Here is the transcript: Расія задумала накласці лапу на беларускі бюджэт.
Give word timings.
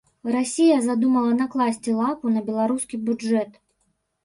Расія 0.35 0.77
задумала 0.85 1.35
накласці 1.41 1.95
лапу 2.01 2.33
на 2.39 2.45
беларускі 2.49 3.03
бюджэт. 3.13 3.51